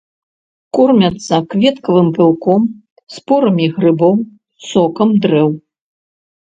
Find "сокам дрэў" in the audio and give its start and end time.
4.69-5.49